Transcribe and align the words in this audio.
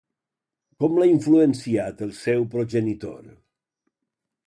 Com 0.83 0.95
l'ha 1.01 1.09
influenciat 1.09 2.03
el 2.09 2.17
seu 2.23 2.49
progenitor? 2.57 3.33